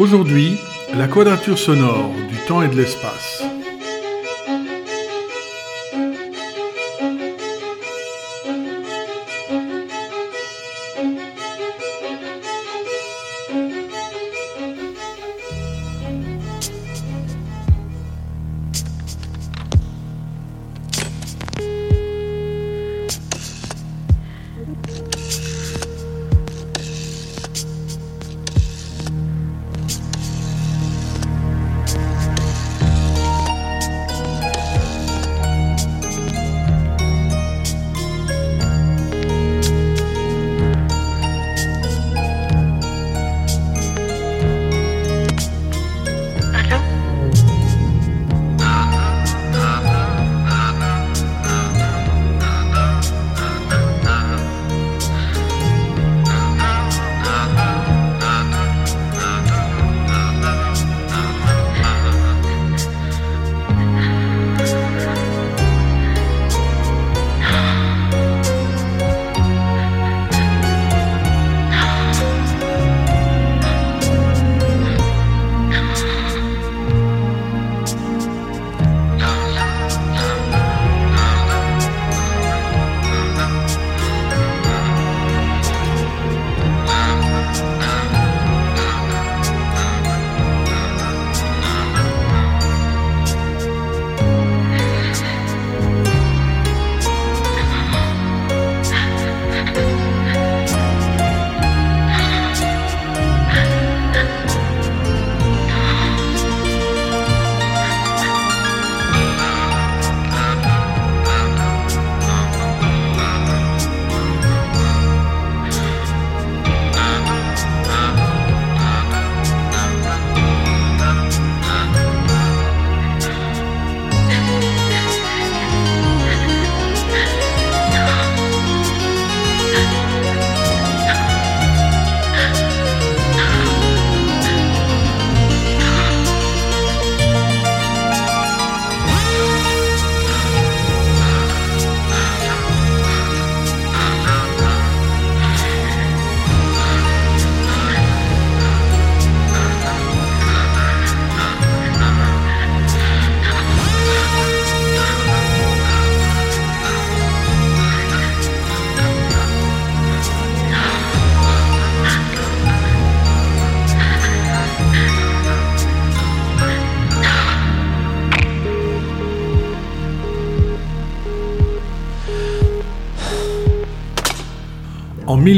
[0.00, 0.58] Aujourd'hui,
[0.96, 3.33] la quadrature sonore du temps et de l'espace.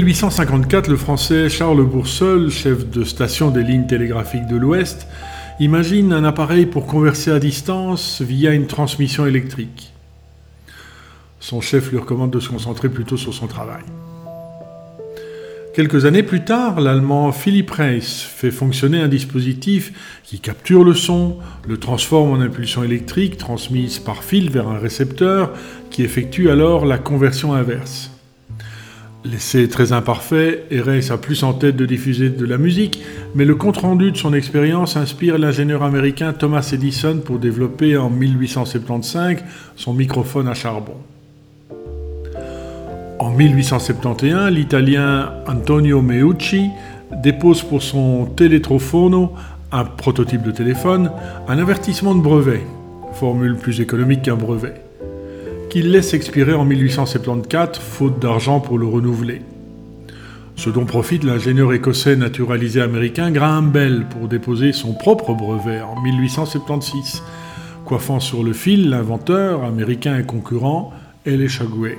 [0.03, 5.07] 1854, le français Charles Bourseul, chef de station des lignes télégraphiques de l'Ouest,
[5.59, 9.95] imagine un appareil pour converser à distance via une transmission électrique.
[11.41, 13.85] Son chef lui recommande de se concentrer plutôt sur son travail.
[15.75, 21.39] Quelques années plus tard, l'allemand Philipp Reis fait fonctionner un dispositif qui capture le son,
[21.67, 25.53] le transforme en impulsion électrique transmise par fil vers un récepteur
[25.91, 28.11] qui effectue alors la conversion inverse.
[29.29, 33.03] L'essai très imparfait, Reis a plus en tête de diffuser de la musique,
[33.35, 39.39] mais le compte-rendu de son expérience inspire l'ingénieur américain Thomas Edison pour développer en 1875
[39.75, 40.95] son microphone à charbon.
[43.19, 46.69] En 1871, l'italien Antonio Meucci
[47.11, 49.33] dépose pour son Teletrofono,
[49.73, 51.11] un prototype de téléphone,
[51.49, 52.63] un avertissement de brevet,
[53.15, 54.86] formule plus économique qu'un brevet
[55.77, 59.43] qu'il laisse expirer en 1874, faute d'argent pour le renouveler.
[60.55, 66.01] Ce dont profite l'ingénieur écossais naturalisé américain Graham Bell pour déposer son propre brevet en
[66.01, 67.23] 1876,
[67.85, 70.95] coiffant sur le fil l'inventeur américain et concurrent
[71.27, 71.47] L.
[71.47, 71.99] Chagoué.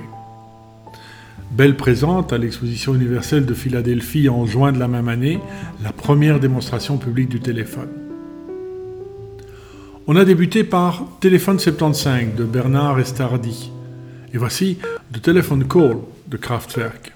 [1.52, 5.38] Bell présente à l'exposition universelle de Philadelphie en juin de la même année
[5.84, 8.07] la première démonstration publique du téléphone.
[10.10, 13.70] On a débuté par Téléphone 75 de Bernard Estardi.
[14.32, 14.78] Et voici
[15.12, 17.12] The Telephone Call de Kraftwerk.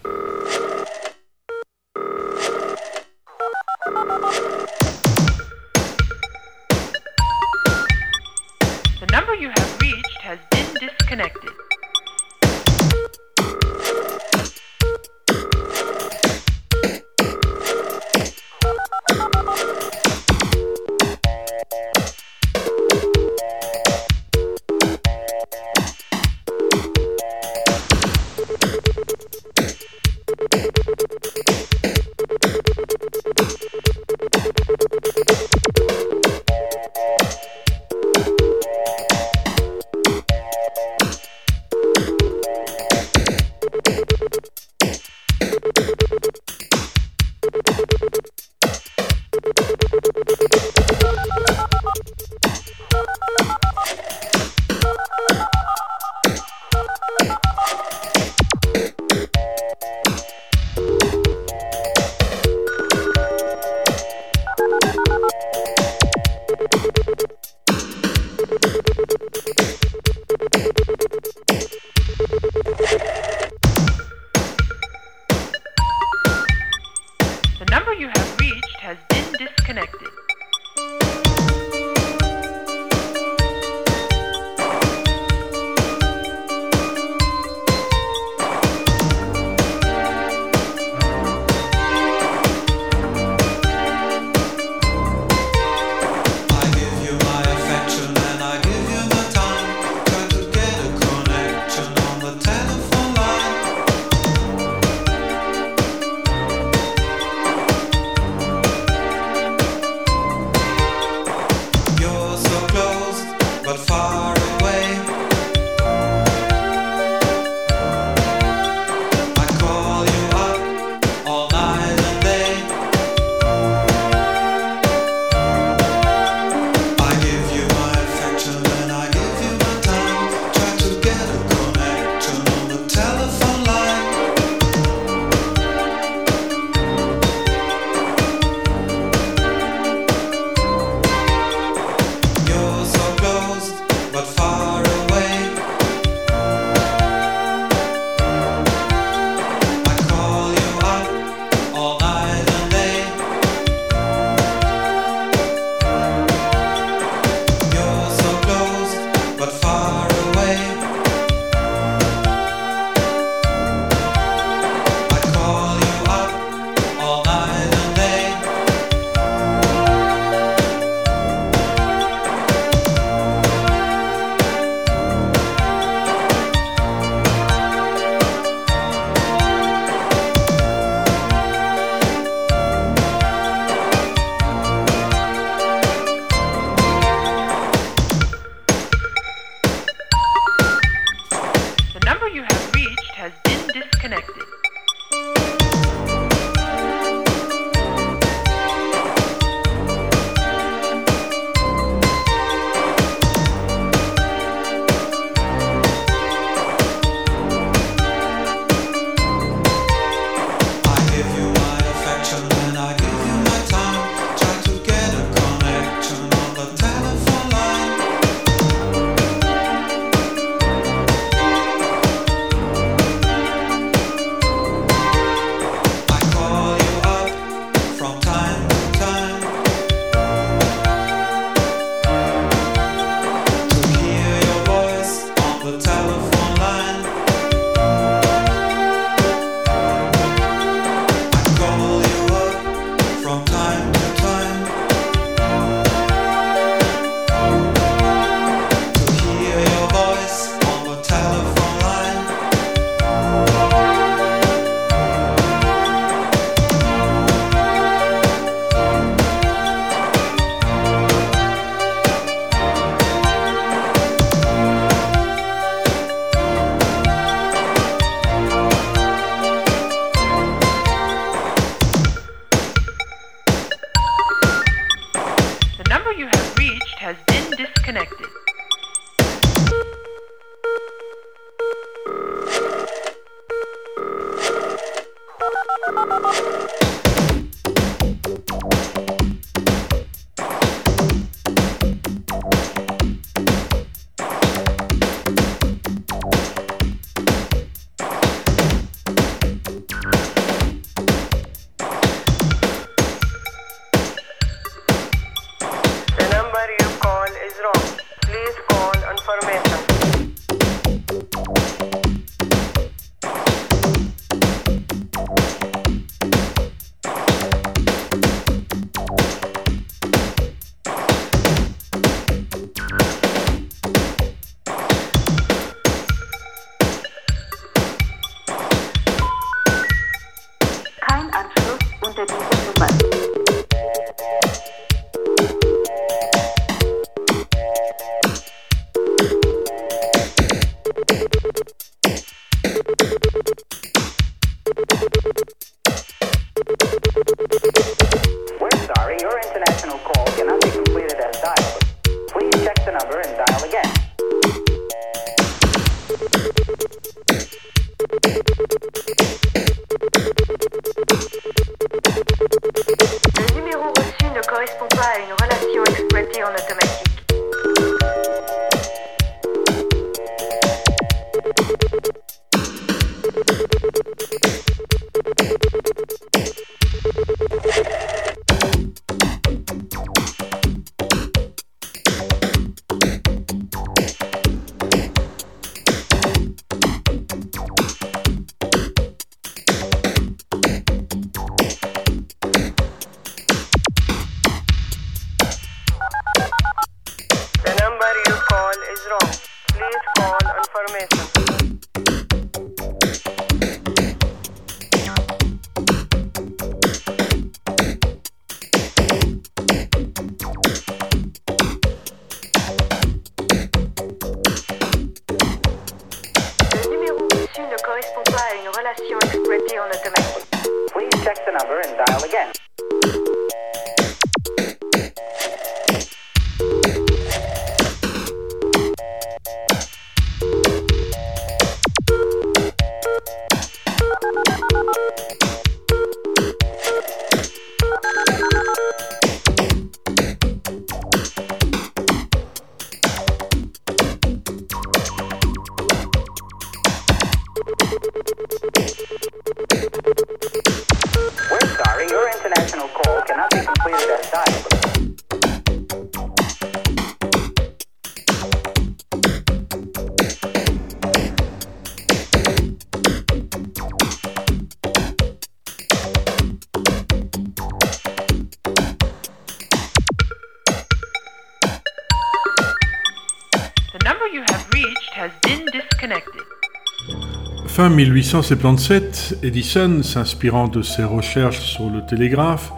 [477.92, 482.72] 1877, Edison, s'inspirant de ses recherches sur le télégraphe,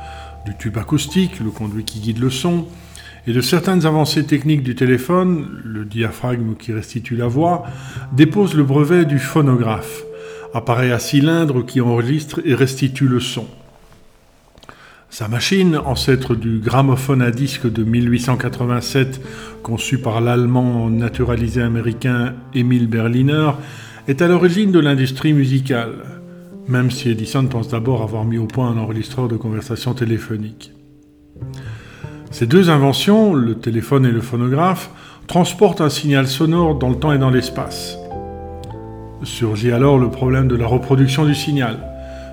[0.45, 2.67] du tube acoustique, le conduit qui guide le son,
[3.27, 7.65] et de certaines avancées techniques du téléphone, le diaphragme qui restitue la voix,
[8.13, 10.03] dépose le brevet du phonographe,
[10.53, 13.47] appareil à cylindre qui enregistre et restitue le son.
[15.11, 19.21] Sa machine, ancêtre du gramophone à disque de 1887,
[19.63, 23.53] conçu par l'allemand naturalisé américain Emil Berliner,
[24.07, 25.95] est à l'origine de l'industrie musicale,
[26.69, 30.73] même si Edison pense d'abord avoir mis au point un enregistreur de conversation téléphonique.
[32.31, 34.91] Ces deux inventions, le téléphone et le phonographe,
[35.27, 37.97] transportent un signal sonore dans le temps et dans l'espace.
[39.23, 41.79] Surgit alors le problème de la reproduction du signal.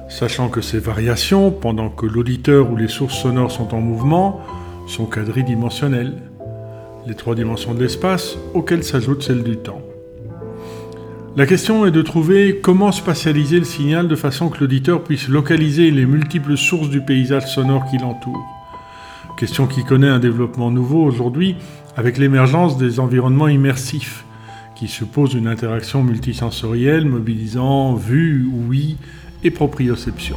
[0.09, 4.41] Sachant que ces variations, pendant que l'auditeur ou les sources sonores sont en mouvement,
[4.87, 6.15] sont quadridimensionnelles.
[7.07, 9.81] Les trois dimensions de l'espace auxquelles s'ajoute celle du temps.
[11.37, 15.89] La question est de trouver comment spatialiser le signal de façon que l'auditeur puisse localiser
[15.89, 18.45] les multiples sources du paysage sonore qui l'entoure.
[19.37, 21.55] Question qui connaît un développement nouveau aujourd'hui
[21.95, 24.25] avec l'émergence des environnements immersifs,
[24.75, 28.97] qui supposent une interaction multisensorielle mobilisant vue, ouïe
[29.45, 30.35] et proprioception.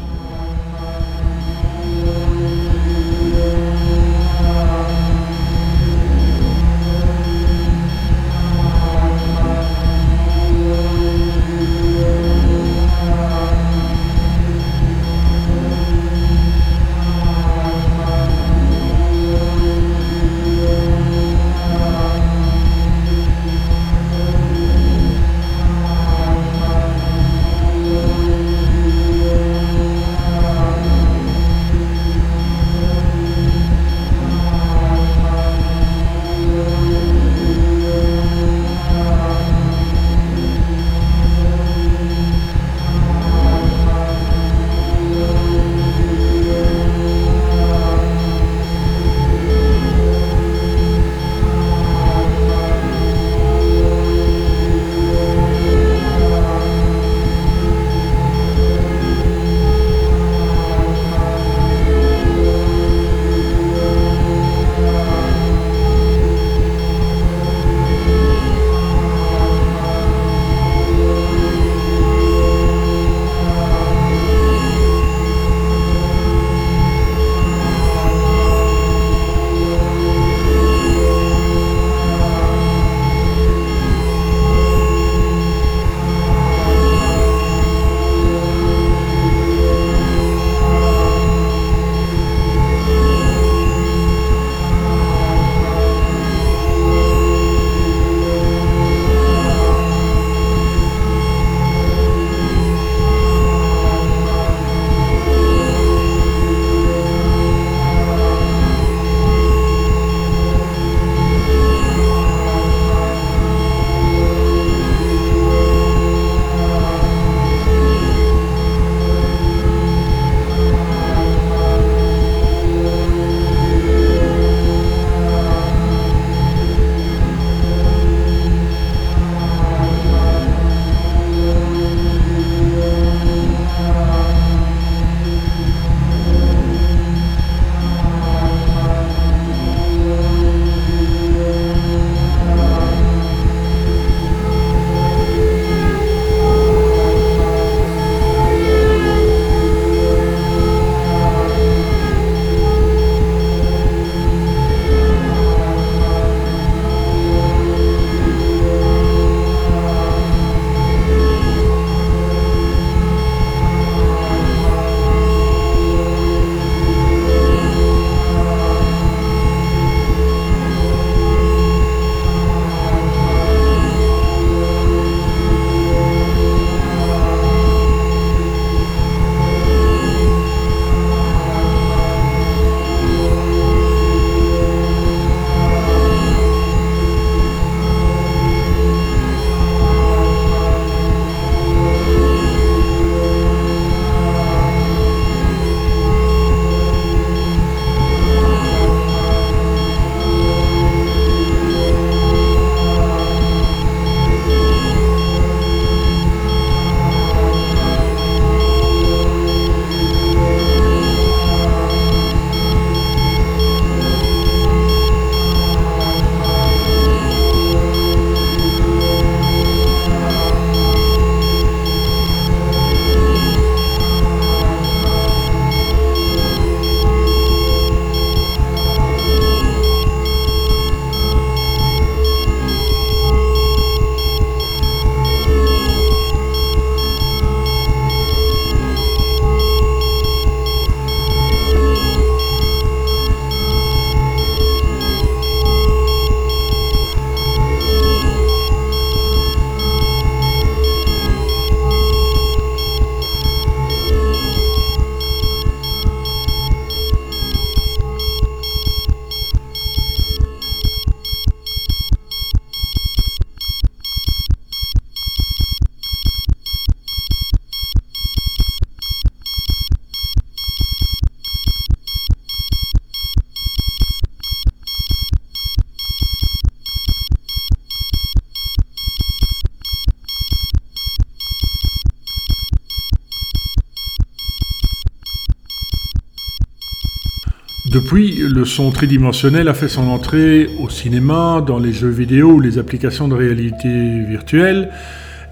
[287.94, 292.60] Depuis, le son tridimensionnel a fait son entrée au cinéma, dans les jeux vidéo ou
[292.60, 294.90] les applications de réalité virtuelle,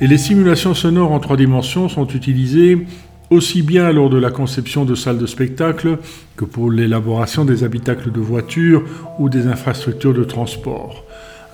[0.00, 2.85] et les simulations sonores en trois dimensions sont utilisées
[3.31, 5.98] aussi bien lors de la conception de salles de spectacle
[6.37, 8.83] que pour l'élaboration des habitacles de voitures
[9.20, 11.05] ou des infrastructures de transport,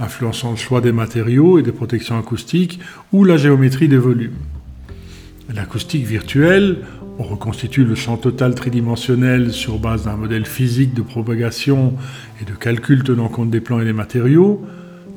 [0.01, 2.81] influençant le choix des matériaux et des protections acoustiques
[3.13, 4.39] ou la géométrie des volumes.
[5.55, 6.79] L'acoustique virtuelle,
[7.19, 11.95] on reconstitue le champ total tridimensionnel sur base d'un modèle physique de propagation
[12.41, 14.65] et de calcul tenant compte des plans et des matériaux,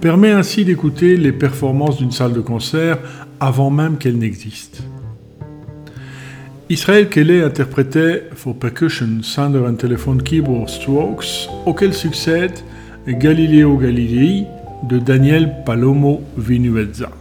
[0.02, 2.98] permet ainsi d'écouter les performances d'une salle de concert
[3.40, 4.84] avant même qu'elle n'existe.
[6.70, 12.54] Israël Kelly interprétait For Percussion, Sander and Telephone Keyboard Strokes, auquel succède
[13.08, 14.46] Galileo Galilei
[14.90, 17.21] de Daniel Palomo Vinuezza.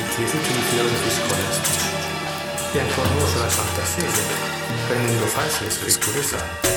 [0.00, 2.02] utilizzi tutti gli filosofi scolastica
[2.72, 4.22] e ancora uno sulla Santa Sede,
[4.88, 6.73] rendendo false le sue curiosità.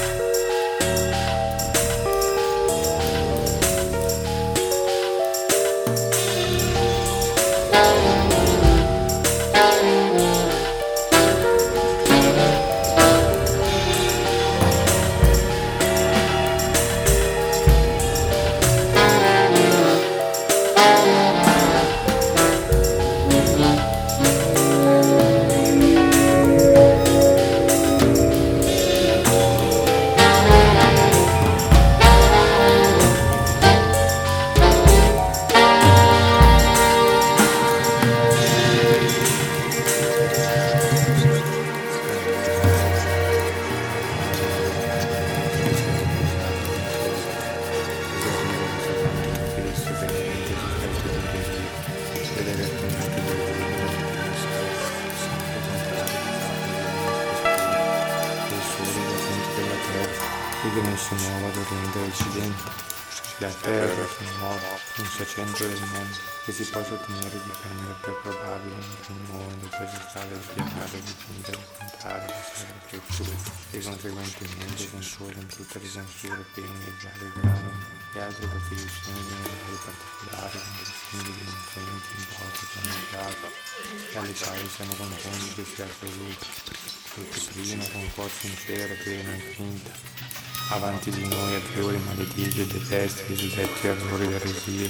[91.08, 94.90] tutti di noi a apriori maledice e detesti i suddetti errori d'eresia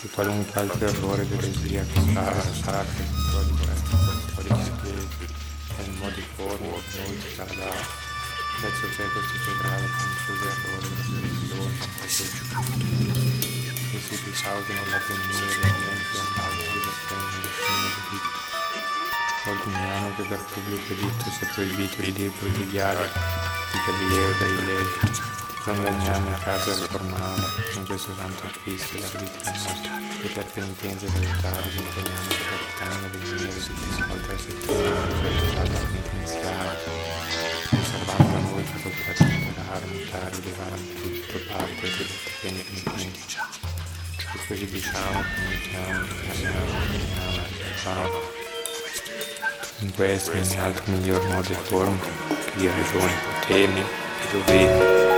[0.00, 3.04] e qualunque altro errore d'eresia che sarà sacra,
[4.34, 5.26] codice piedi,
[5.76, 7.72] nel modo di forma, noi sarà
[8.60, 11.76] verso te questo sovrano contro errori della religione,
[13.90, 17.76] che si risalgono l'avvenire, l'evento, l'altro, l'esperienza,
[19.44, 22.70] Ordiniano che per pubblico editto sia proibito di dire e di
[23.86, 25.37] Galileo Galilei.
[25.68, 27.42] Convengiamo a casa del formale,
[27.74, 29.90] con questo santo Cristo l'arbitrio nostro,
[30.22, 35.06] e per penitenza di salutare ci impegniamo per l'anno dei miei di oltre a settimana,
[35.52, 36.78] per penitenziale,
[37.68, 42.64] conservando la noi facoltà di imparare, mutare, elevare a tutto, parte, e tutti i beni
[42.64, 43.52] che diciamo.
[44.32, 47.42] Tutto ci diciamo, comunichiamo, difendiamo, comunichiamo,
[47.74, 48.20] facciamo.
[49.80, 53.12] In questo e in altri miglior modo e forma, che di ragione,
[53.46, 55.17] temi e doveri.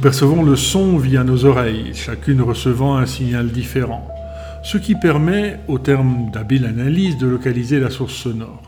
[0.00, 4.08] percevons le son via nos oreilles, chacune recevant un signal différent,
[4.62, 8.62] ce qui permet, au terme d'habile analyse, de localiser la source sonore.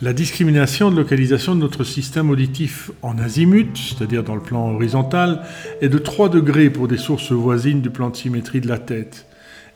[0.00, 5.42] La discrimination de localisation de notre système auditif en azimut, c'est-à-dire dans le plan horizontal,
[5.80, 9.26] est de 3 degrés pour des sources voisines du plan de symétrie de la tête,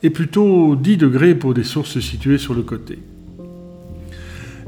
[0.04, 3.00] et plutôt 10 degrés pour des sources situées sur le côté.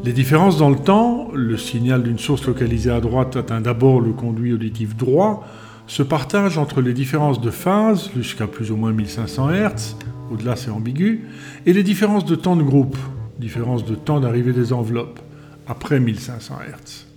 [0.05, 4.13] Les différences dans le temps, le signal d'une source localisée à droite atteint d'abord le
[4.13, 5.49] conduit auditif droit,
[5.87, 9.97] se partagent entre les différences de phase, jusqu'à plus ou moins 1500 Hz,
[10.31, 11.25] au-delà c'est ambigu,
[11.65, 12.99] et les différences de temps de groupe,
[13.39, 15.21] différence de temps d'arrivée des enveloppes,
[15.67, 17.14] après 1500 Hz.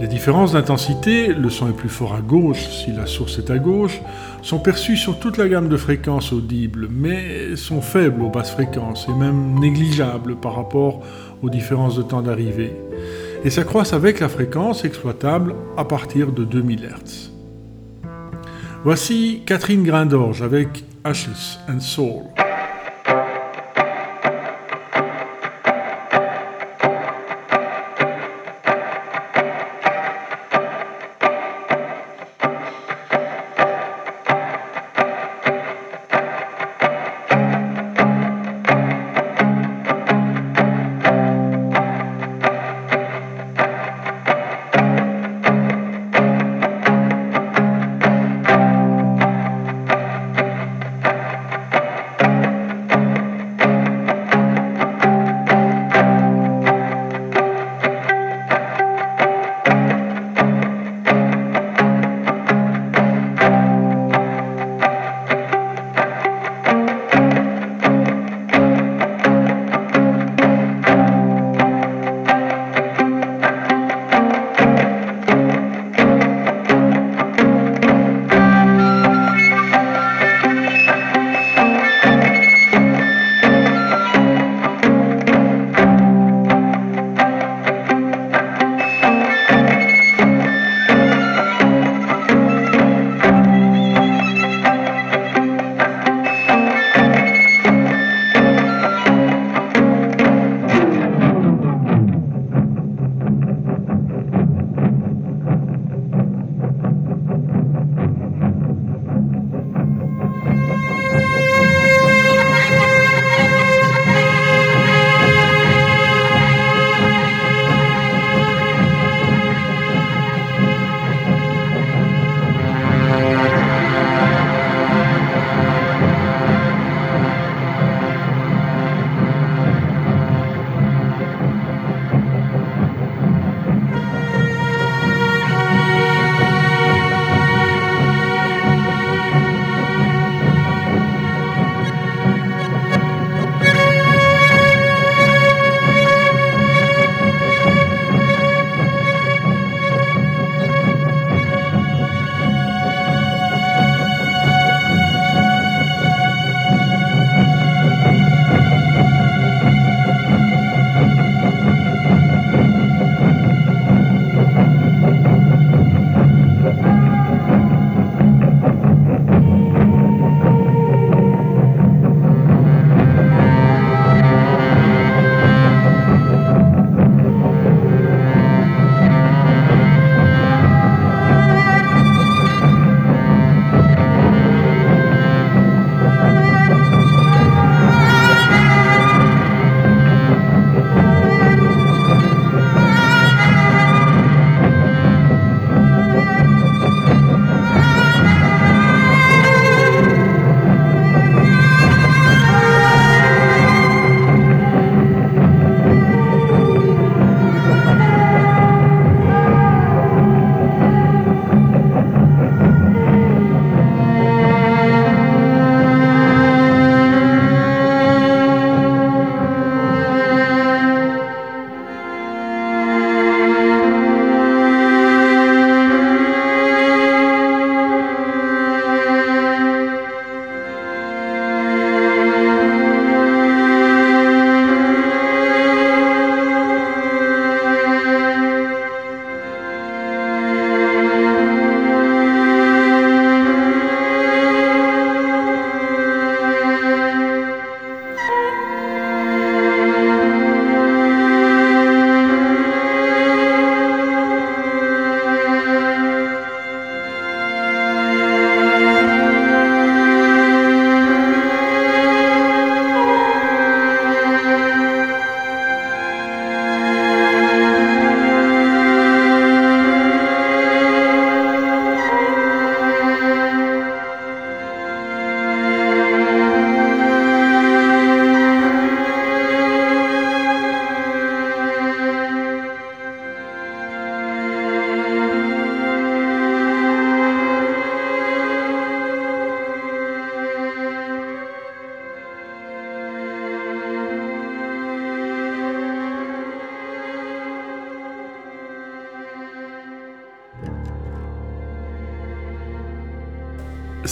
[0.00, 3.58] Les différences d'intensité, le son est plus fort à gauche si la source est à
[3.58, 4.00] gauche,
[4.42, 9.08] sont perçues sur toute la gamme de fréquences audibles, mais sont faibles aux basses fréquences
[9.08, 11.02] et même négligeables par rapport
[11.42, 12.72] aux différences de temps d'arrivée,
[13.44, 17.32] et s'accroissent avec la fréquence exploitable à partir de 2000 Hz.
[18.84, 22.37] Voici Catherine Grindorge avec Ashes and Soul.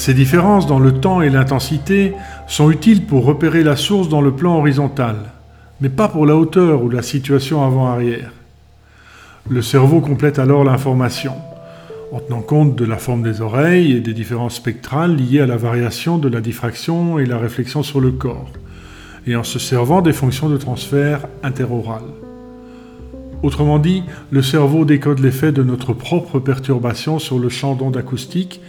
[0.06, 2.12] Ces différences dans le temps et l'intensité
[2.46, 5.16] sont utiles pour repérer la source dans le plan horizontal,
[5.80, 8.30] mais pas pour la hauteur ou la situation avant-arrière.
[9.50, 11.32] Le cerveau complète alors l'information,
[12.12, 15.56] en tenant compte de la forme des oreilles et des différences spectrales liées à la
[15.56, 18.52] variation de la diffraction et la réflexion sur le corps,
[19.26, 22.04] et en se servant des fonctions de transfert interoral.
[23.42, 28.60] Autrement dit, le cerveau décode l'effet de notre propre perturbation sur le champ d'onde acoustique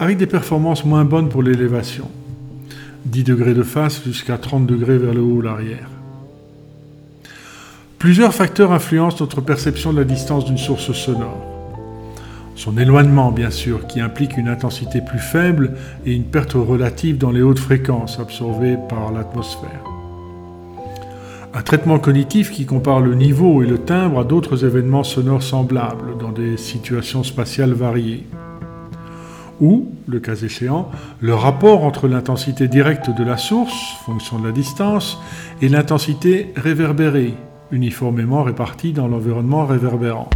[0.00, 2.08] avec des performances moins bonnes pour l'élévation.
[3.04, 5.90] 10 degrés de face jusqu'à 30 degrés vers le haut ou l'arrière.
[7.98, 11.46] Plusieurs facteurs influencent notre perception de la distance d'une source sonore.
[12.56, 15.72] Son éloignement, bien sûr, qui implique une intensité plus faible
[16.06, 19.84] et une perte relative dans les hautes fréquences absorbées par l'atmosphère.
[21.52, 26.16] Un traitement cognitif qui compare le niveau et le timbre à d'autres événements sonores semblables
[26.18, 28.24] dans des situations spatiales variées.
[29.60, 34.52] Ou, le cas échéant, le rapport entre l'intensité directe de la source, fonction de la
[34.52, 35.18] distance,
[35.60, 37.34] et l'intensité réverbérée,
[37.70, 40.30] uniformément répartie dans l'environnement réverbérant.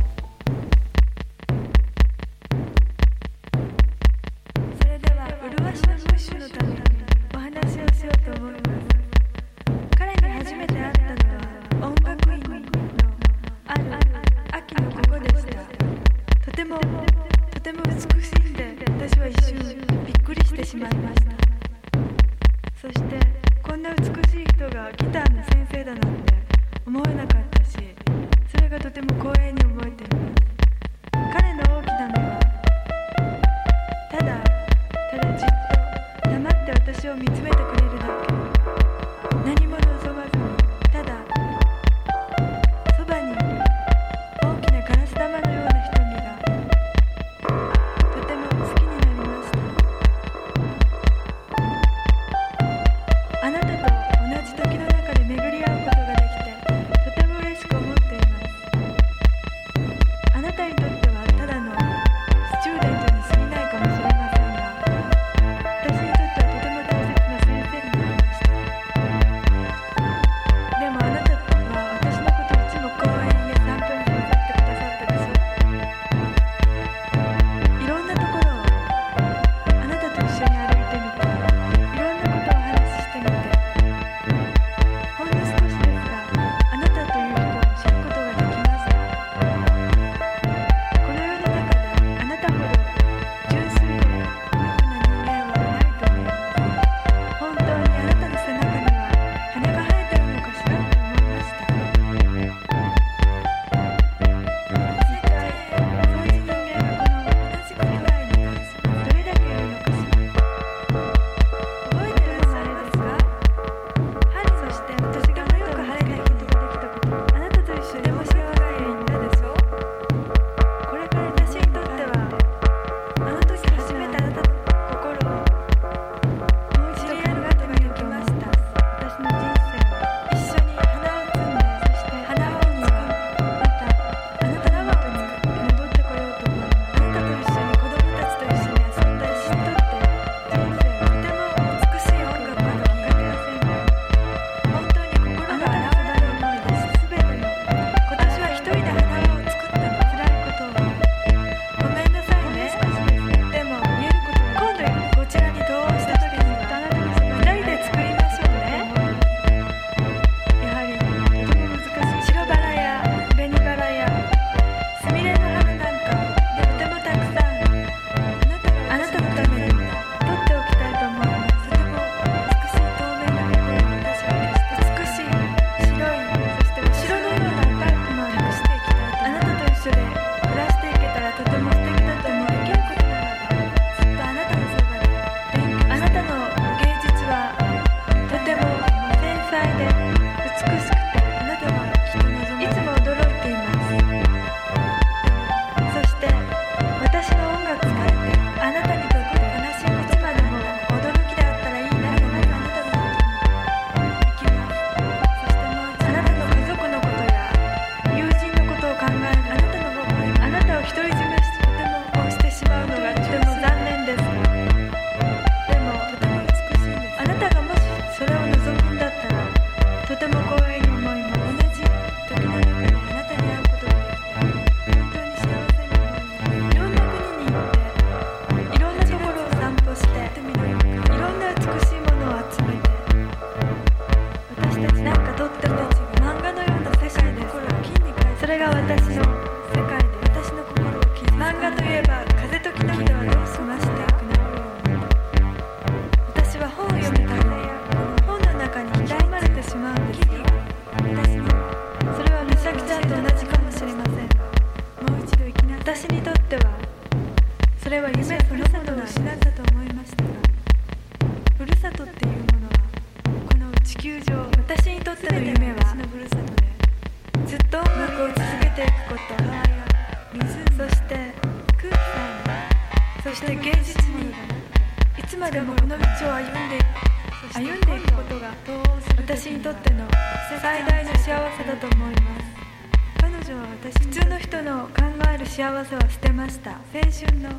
[285.53, 287.49] 幸せは捨てました青春の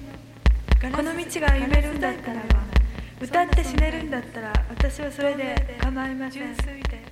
[0.97, 2.61] この道が歩めるんだったらば
[3.20, 7.03] 歌って死ねるんだったら私はそれで構いません純粋で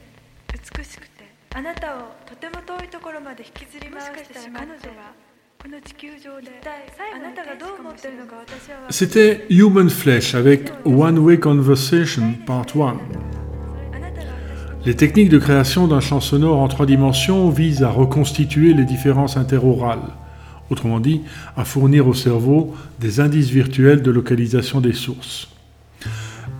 [0.77, 5.13] 美しくてあなたをとても遠いところまで引きずり回してしまって彼女が
[5.63, 12.99] この地球上で一体あなたがどう思ってるのか私は分か C'était Human Flesh avec One Way Conversation Part 1.
[13.93, 14.31] あなたが
[14.83, 19.37] 私 Les techniques de création d'un champ sonore en trois dimensions visent à reconstituer les différences
[19.37, 20.15] interorales,
[20.70, 21.22] autrement dit,
[21.56, 25.50] à fournir au cerveau des indices virtuels de localisation des sources.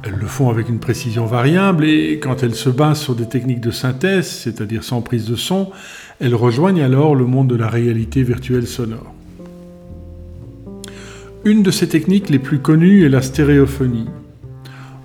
[0.04, 3.62] Elles le font avec une précision variable et quand elles se basent sur des techniques
[3.62, 5.72] de synthèse, c'est-à-dire sans prise de son,
[6.20, 9.14] elles rejoignent alors le monde de la réalité virtuelle sonore.
[11.46, 14.08] Une de ces techniques les plus connues est la stéréophonie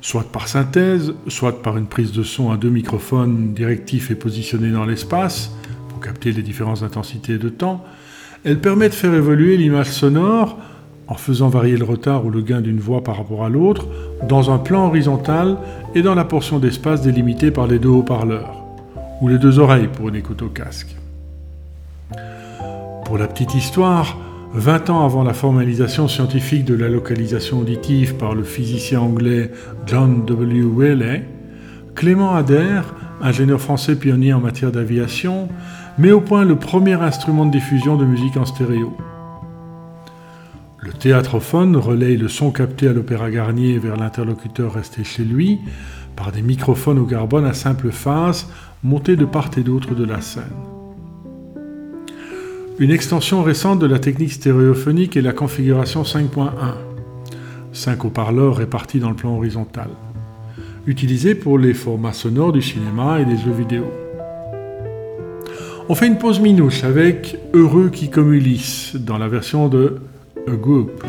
[0.00, 4.70] soit par synthèse, soit par une prise de son à deux microphones directifs et positionnés
[4.70, 5.52] dans l'espace,
[5.88, 7.84] pour capter les différentes intensités de temps,
[8.44, 10.58] elle permet de faire évoluer l'image sonore
[11.08, 13.86] en faisant varier le retard ou le gain d'une voix par rapport à l'autre,
[14.28, 15.56] dans un plan horizontal
[15.94, 18.62] et dans la portion d'espace délimitée par les deux haut-parleurs,
[19.22, 20.94] ou les deux oreilles pour une écoute au casque.
[23.06, 24.18] Pour la petite histoire,
[24.52, 29.50] 20 ans avant la formalisation scientifique de la localisation auditive par le physicien anglais
[29.86, 30.62] John W.
[30.62, 31.24] Whaley,
[31.94, 35.48] Clément Adair, ingénieur français pionnier en matière d'aviation,
[35.98, 38.96] met au point le premier instrument de diffusion de musique en stéréo.
[40.80, 45.58] Le théâtrophone relaye le son capté à l'Opéra Garnier vers l'interlocuteur resté chez lui
[46.14, 48.48] par des microphones au carbone à simple phase
[48.84, 50.44] montés de part et d'autre de la scène.
[52.78, 56.50] Une extension récente de la technique stéréophonique est la configuration 5.1,
[57.72, 59.88] 5 haut-parleurs répartis dans le plan horizontal,
[60.86, 64.07] utilisée pour les formats sonores du cinéma et des jeux vidéo.
[65.90, 70.02] On fait une pause minouche avec Heureux qui comme Ulysse dans la version de
[70.46, 71.02] A Group.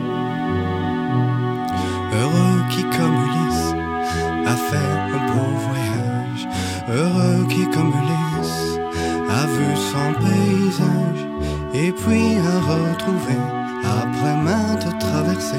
[2.13, 3.73] Heureux qui comme Ulysse
[4.45, 6.47] a fait un beau voyage.
[6.88, 8.80] Heureux qui comme Ulysse
[9.30, 11.27] a vu son paysage.
[11.73, 13.36] Et puis a retrouvé,
[13.84, 15.57] après maintes traversées,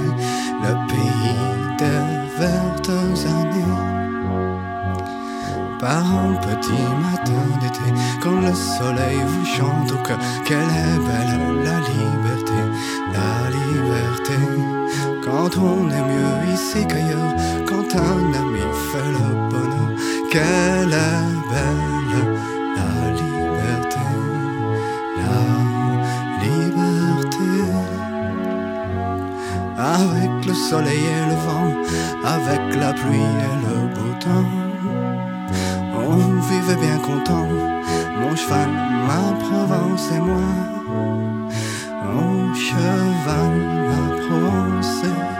[0.62, 3.89] le pays des vertes années.
[5.80, 7.88] Par un petit matin d'été,
[8.22, 12.60] quand le soleil vous chante au cœur, quelle est belle la liberté,
[13.14, 14.38] la liberté.
[15.24, 17.34] Quand on est mieux ici qu'ailleurs,
[17.66, 18.60] quand un ami
[18.92, 19.90] fait le bonheur,
[20.30, 22.16] quelle est belle
[22.76, 24.04] la liberté,
[25.16, 25.40] la
[26.44, 27.50] liberté.
[29.78, 31.72] Avec le soleil et le vent,
[32.22, 34.59] avec la pluie et le beau temps.
[36.12, 37.46] On vivait bien content,
[38.20, 38.68] mon cheval,
[39.06, 40.50] ma Provence et moi.
[42.12, 43.52] Mon cheval,
[43.88, 45.36] ma Provence et moi.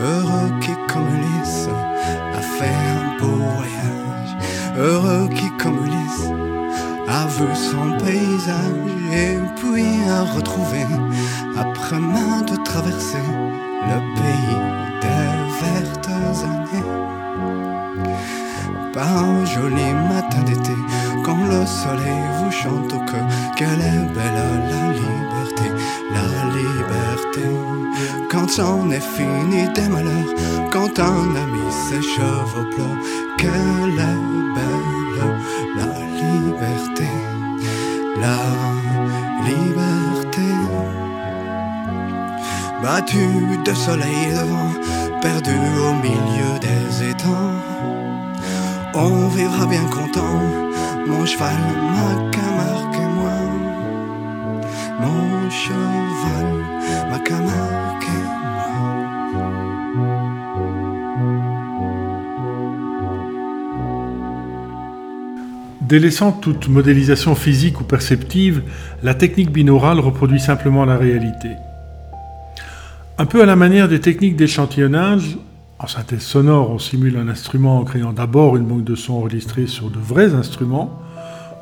[0.00, 1.14] Heureux qui comme
[2.32, 4.32] a fait un beau voyage.
[4.78, 5.84] Heureux qui comme
[7.08, 10.84] a vu son paysage et puis a retrouvé,
[11.56, 13.30] après maintes traversées,
[13.90, 14.33] le pays
[19.54, 20.76] joli matin d'été,
[21.24, 23.26] quand le soleil vous chante au cœur,
[23.56, 24.40] quelle est belle
[24.70, 25.68] la liberté,
[26.16, 26.26] la
[26.58, 27.46] liberté.
[28.30, 30.32] Quand c'en est fini des malheurs,
[30.72, 32.98] quand un ami s'écheve au pleurs,
[33.38, 34.22] quelle est
[34.56, 34.84] belle
[35.78, 35.90] la
[36.22, 37.10] liberté,
[38.24, 38.38] la
[39.48, 40.48] liberté.
[42.82, 43.26] Battu
[43.64, 44.72] de soleil et de vent,
[45.22, 47.63] perdu au milieu des étangs.
[48.96, 50.40] On vivra bien content,
[51.04, 51.56] mon cheval,
[51.90, 53.32] ma Camargue et moi.
[55.00, 56.46] Mon cheval,
[57.10, 58.22] ma Camargue et
[58.54, 59.50] moi.
[65.80, 68.62] Délaissant toute modélisation physique ou perceptive,
[69.02, 71.50] la technique binaurale reproduit simplement la réalité.
[73.18, 75.36] Un peu à la manière des techniques d'échantillonnage,
[75.84, 79.66] en synthèse sonore, on simule un instrument en créant d'abord une banque de sons enregistrée
[79.66, 80.98] sur de vrais instruments,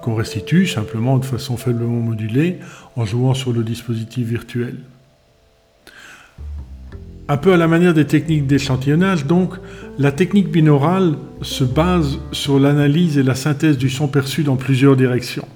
[0.00, 2.58] qu'on restitue simplement de façon faiblement modulée
[2.94, 4.76] en jouant sur le dispositif virtuel.
[7.28, 9.54] Un peu à la manière des techniques d'échantillonnage, donc,
[9.98, 14.94] la technique binaurale se base sur l'analyse et la synthèse du son perçu dans plusieurs
[14.94, 15.48] directions.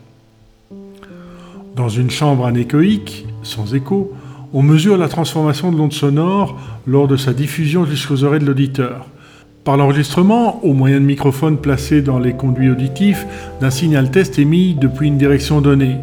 [1.76, 4.12] Dans une chambre anéchoïque, sans écho,
[4.52, 9.06] on mesure la transformation de l'onde sonore lors de sa diffusion jusqu'aux oreilles de l'auditeur.
[9.64, 13.26] Par l'enregistrement, au moyen de microphones placés dans les conduits auditifs,
[13.60, 15.96] d'un signal test émis depuis une direction donnée,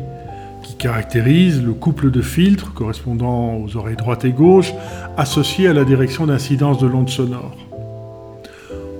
[0.63, 4.73] qui caractérise le couple de filtres correspondant aux oreilles droite et gauche,
[5.17, 7.55] associé à la direction d'incidence de l'onde sonore.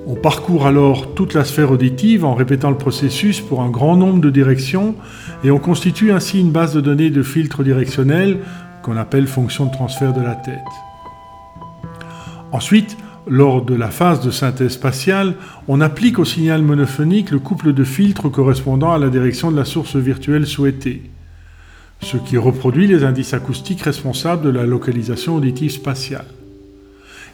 [0.06, 4.20] On parcourt alors toute la sphère auditive en répétant le processus pour un grand nombre
[4.20, 4.96] de directions
[5.46, 8.40] et on constitue ainsi une base de données de filtres directionnels
[8.84, 10.60] qu'on appelle fonction de transfert de la tête.
[12.52, 15.36] Ensuite, lors de la phase de synthèse spatiale,
[15.68, 19.66] on applique au signal monophonique le couple de filtres correspondant à la direction de la
[19.66, 21.04] source virtuelle souhaitée,
[22.02, 26.26] ce qui reproduit les indices acoustiques responsables de la localisation auditive spatiale.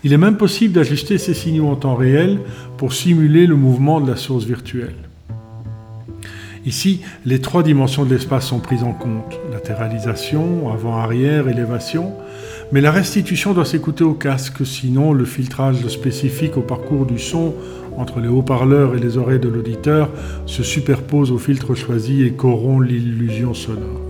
[0.03, 2.39] Il est même possible d'ajuster ces signaux en temps réel
[2.77, 5.08] pour simuler le mouvement de la source virtuelle.
[6.69, 9.39] Ici, les trois dimensions de l'espace sont prises en compte.
[9.51, 12.13] Latéralisation, avant-arrière, élévation.
[12.71, 17.55] Mais la restitution doit s'écouter au casque, sinon le filtrage spécifique au parcours du son
[17.97, 20.11] entre les haut-parleurs et les oreilles de l'auditeur
[20.45, 24.01] se superpose au filtre choisi et corrompt l'illusion sonore.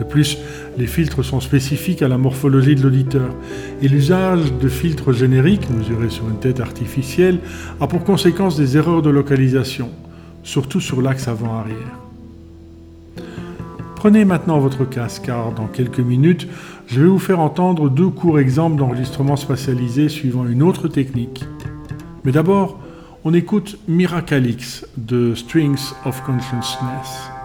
[0.00, 0.38] De plus,
[0.76, 3.30] les filtres sont spécifiques à la morphologie de l'auditeur
[3.82, 7.38] et l'usage de filtres génériques mesurés sur une tête artificielle
[7.80, 9.90] a pour conséquence des erreurs de localisation,
[10.46, 11.98] surtout sur l'axe avant-arrière.
[13.96, 16.46] Prenez maintenant votre casque car dans quelques minutes,
[16.86, 21.44] je vais vous faire entendre deux courts exemples d'enregistrement spatialisé suivant une autre technique.
[22.24, 22.78] Mais d'abord,
[23.24, 27.35] on écoute Miracalix de Strings of Consciousness.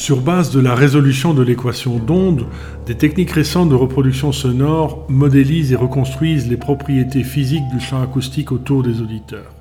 [0.00, 2.46] Sur base de la résolution de l'équation d'onde,
[2.86, 8.50] des techniques récentes de reproduction sonore modélisent et reconstruisent les propriétés physiques du champ acoustique
[8.50, 9.52] autour des auditeurs.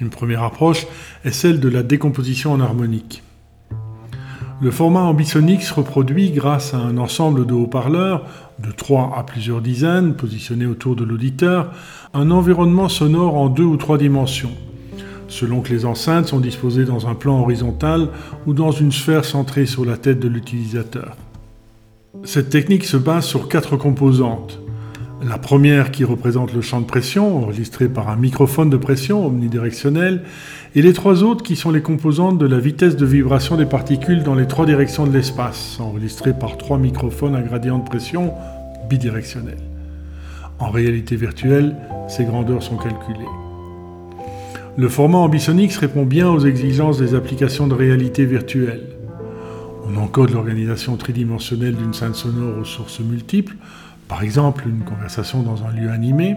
[0.00, 0.88] Une première approche
[1.24, 3.22] est celle de la décomposition en harmonique.
[4.60, 8.24] Le format ambisonique se reproduit grâce à un ensemble de haut-parleurs,
[8.58, 11.70] de 3 à plusieurs dizaines, positionnés autour de l'auditeur,
[12.14, 14.50] un environnement sonore en deux ou trois dimensions,
[15.32, 18.08] selon que les enceintes sont disposées dans un plan horizontal
[18.46, 21.16] ou dans une sphère centrée sur la tête de l'utilisateur.
[22.24, 24.60] Cette technique se base sur quatre composantes.
[25.26, 30.24] La première qui représente le champ de pression, enregistré par un microphone de pression omnidirectionnel,
[30.74, 34.24] et les trois autres qui sont les composantes de la vitesse de vibration des particules
[34.24, 38.32] dans les trois directions de l'espace, enregistrées par trois microphones à gradient de pression
[38.90, 39.58] bidirectionnel.
[40.58, 41.76] En réalité virtuelle,
[42.08, 43.41] ces grandeurs sont calculées.
[44.78, 48.96] Le format Ambisonix répond bien aux exigences des applications de réalité virtuelle.
[49.86, 53.54] On encode l'organisation tridimensionnelle d'une scène sonore aux sources multiples,
[54.08, 56.36] par exemple une conversation dans un lieu animé,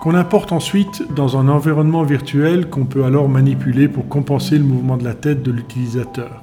[0.00, 4.96] qu'on importe ensuite dans un environnement virtuel qu'on peut alors manipuler pour compenser le mouvement
[4.96, 6.42] de la tête de l'utilisateur,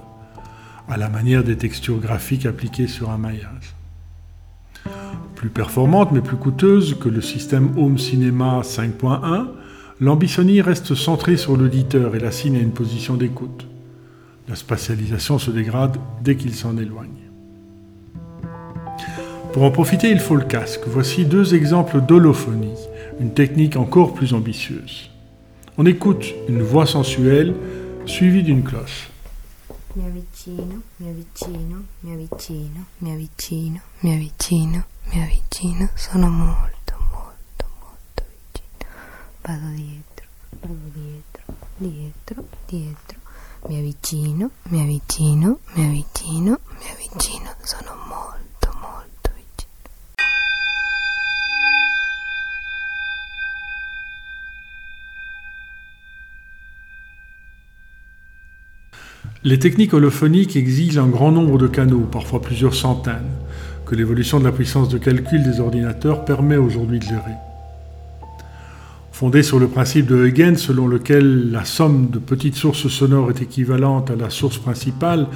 [0.87, 3.73] à la manière des textures graphiques appliquées sur un maillage.
[5.33, 9.47] Plus performante mais plus coûteuse que le système Home Cinema 5.1,
[9.99, 13.67] l'ambisonie reste centrée sur l'auditeur et l'assigne à une position d'écoute.
[14.47, 17.09] La spatialisation se dégrade dès qu'il s'en éloigne.
[19.53, 20.81] Pour en profiter, il faut le casque.
[20.87, 22.77] Voici deux exemples d'holophonie,
[23.19, 25.09] une technique encore plus ambitieuse.
[25.77, 27.55] On écoute une voix sensuelle
[28.05, 29.09] suivie d'une cloche.
[59.43, 63.31] Les techniques holophoniques exigent un grand nombre de canaux, parfois plusieurs centaines,
[63.85, 67.48] que l'évolution de la puissance de calcul des ordinateurs permet aujourd'hui de gérer.
[69.19, 73.41] Fondée sur le principe de Huygens selon lequel la somme de petites sources sonores est
[73.41, 75.27] équivalente à la source principale,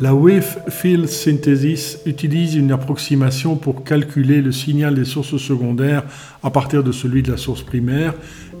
[0.00, 6.02] la Wave Field Synthesis utilise une approximation pour calculer le signal des sources secondaires
[6.42, 8.12] à partir de celui de la source primaire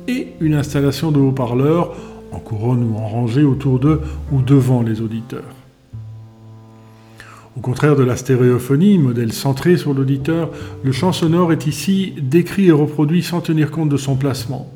[0.06, 1.96] et une installation de haut-parleurs
[2.30, 4.00] en couronne ou en rangée autour d'eux
[4.30, 5.57] ou devant les auditeurs.
[7.58, 10.50] Au contraire de la stéréophonie, modèle centré sur l'auditeur,
[10.84, 14.72] le champ sonore est ici décrit et reproduit sans tenir compte de son placement.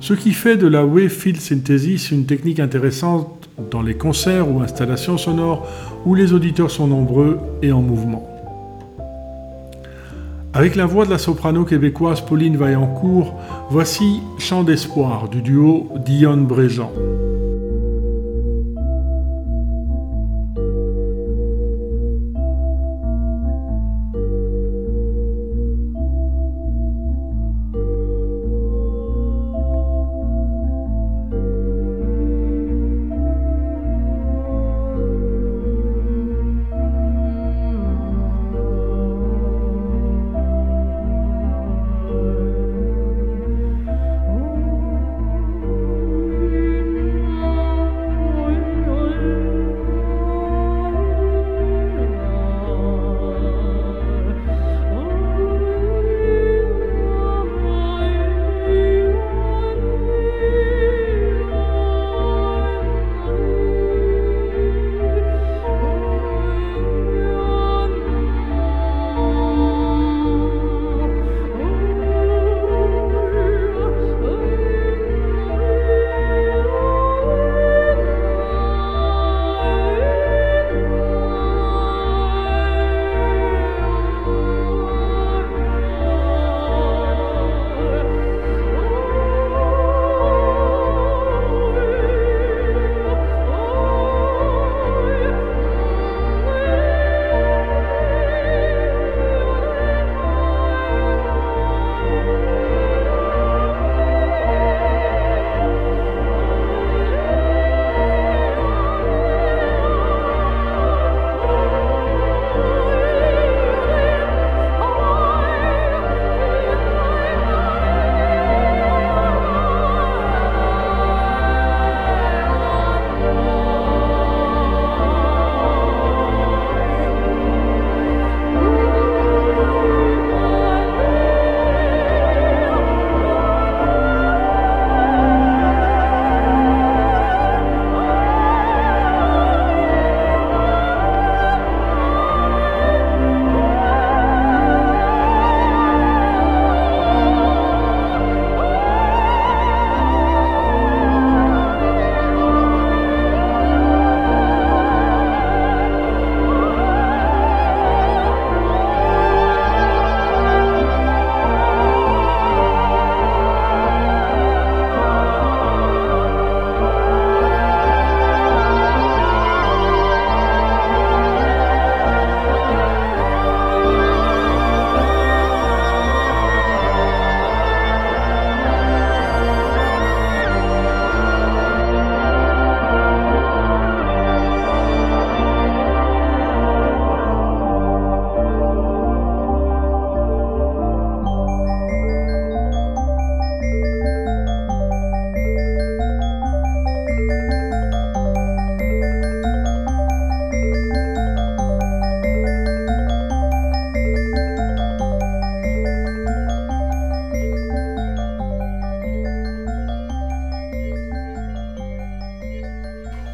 [0.00, 4.62] Ce qui fait de la wave field synthesis une technique intéressante dans les concerts ou
[4.62, 5.68] installations sonores
[6.04, 8.28] où les auditeurs sont nombreux et en mouvement.
[10.54, 13.38] Avec la voix de la soprano québécoise Pauline Vaillancourt,
[13.70, 16.90] voici Chant d'espoir du duo Dionne Bréjean.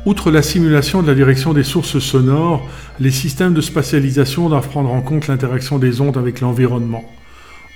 [0.09, 2.67] Outre la simulation de la direction des sources sonores,
[2.99, 7.05] les systèmes de spatialisation doivent prendre en compte l'interaction des ondes avec l'environnement,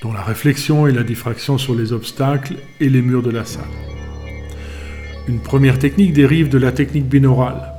[0.02, 3.64] dont la réflexion et la diffraction sur les obstacles et les murs de la salle.
[5.28, 7.70] Une première technique dérive de la technique binaurale.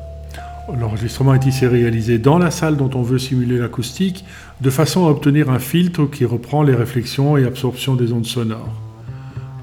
[0.80, 4.24] L'enregistrement est ici réalisé dans la salle dont on veut simuler l'acoustique,
[4.62, 8.80] de façon à obtenir un filtre qui reprend les réflexions et absorptions des ondes sonores.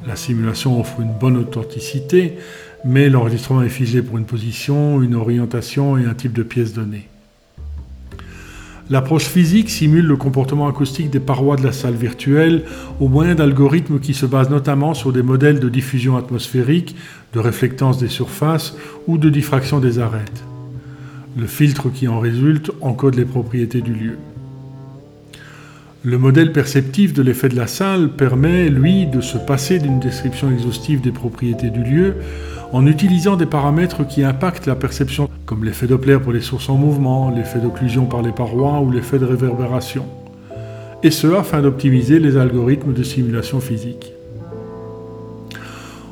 [0.04, 2.38] La simulation offre une bonne authenticité,
[2.84, 7.08] mais l'enregistrement est figé pour une position, une orientation et un type de pièce donnée.
[8.90, 12.64] L'approche physique simule le comportement acoustique des parois de la salle virtuelle
[12.98, 16.96] au moyen d'algorithmes qui se basent notamment sur des modèles de diffusion atmosphérique,
[17.32, 18.76] de réflectance des surfaces
[19.06, 20.42] ou de diffraction des arêtes.
[21.36, 24.18] Le filtre qui en résulte encode les propriétés du lieu.
[26.02, 30.50] Le modèle perceptif de l'effet de la salle permet, lui, de se passer d'une description
[30.50, 32.16] exhaustive des propriétés du lieu
[32.72, 36.76] en utilisant des paramètres qui impactent la perception, comme l'effet Doppler pour les sources en
[36.76, 40.06] mouvement, l'effet d'occlusion par les parois ou l'effet de réverbération.
[41.02, 44.12] Et ce afin d'optimiser les algorithmes de simulation physique.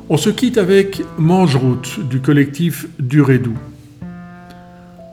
[0.09, 3.53] On se quitte avec Mange-Route du collectif Durédou.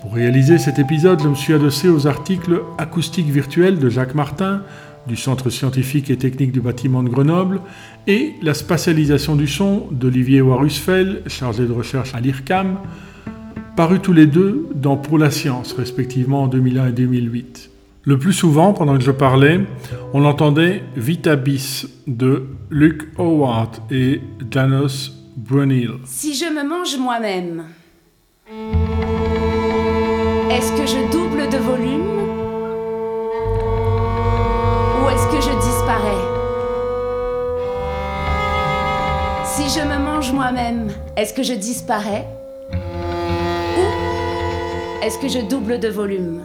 [0.00, 4.62] Pour réaliser cet épisode, je me suis adossé aux articles Acoustique virtuelle de Jacques Martin,
[5.06, 7.60] du Centre scientifique et technique du bâtiment de Grenoble,
[8.06, 12.78] et La spatialisation du son d'Olivier Warusfeld, chargé de recherche à l'IRCAM,
[13.76, 17.70] parus tous les deux dans Pour la science, respectivement en 2001 et 2008.
[18.04, 19.60] Le plus souvent, pendant que je parlais,
[20.12, 25.90] on entendait Vitabis de Luke Howard et Janos Brunil.
[26.04, 27.64] Si je me mange moi-même,
[30.50, 32.25] est-ce que je double de volume
[39.76, 42.26] je me mange moi-même, est-ce que je disparais
[42.72, 43.82] Ou
[45.04, 46.40] est-ce que je double de volume?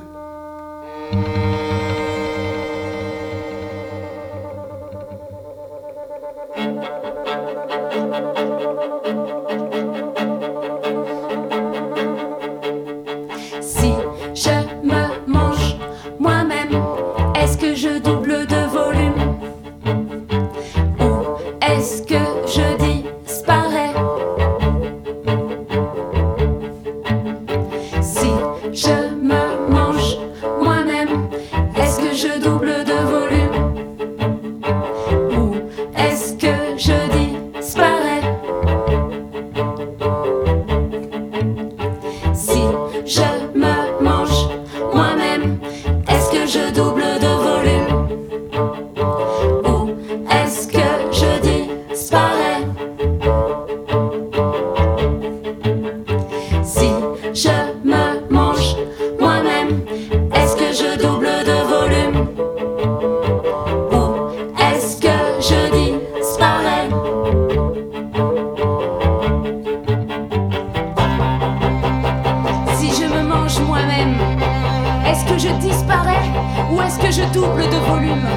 [75.41, 76.21] Je disparais
[76.69, 78.27] ou est-ce que je double de volume?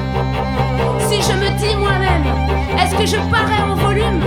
[1.07, 2.25] Si je me dis moi-même,
[2.79, 4.23] est-ce que je parais en volume?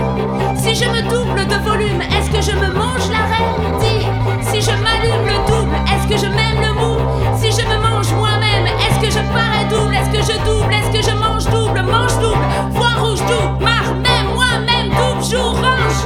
[0.55, 3.79] Si je me double de volume, est-ce que je me mange la reine?
[3.81, 4.07] Dis,
[4.49, 6.95] si je m'allume le double, est-ce que je m'aime le mou?
[7.35, 9.95] Si je me mange moi-même, est-ce que je parais double?
[9.95, 10.73] Est-ce que je double?
[10.73, 11.81] Est-ce que je mange double?
[11.81, 16.01] Mange double, voix rouge double, marre même moi-même double, jour range,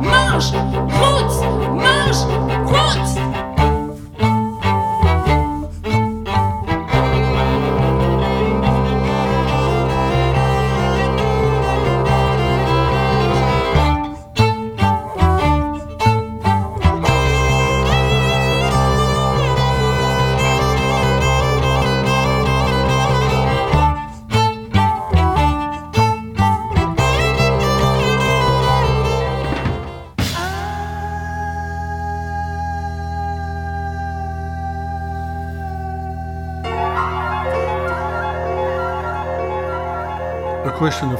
[0.00, 0.52] mange,
[1.00, 1.34] route,
[1.74, 2.22] mange,
[2.64, 3.31] route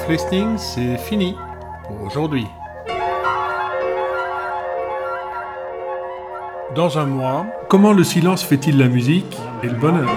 [0.09, 1.37] Listening, c'est fini
[1.85, 2.47] pour aujourd'hui.
[6.75, 10.11] Dans un mois, comment le silence fait-il la musique et le bonheur?